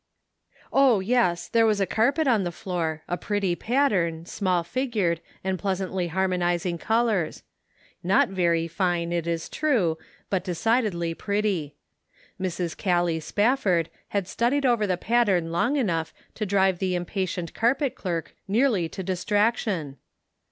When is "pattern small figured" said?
3.55-5.21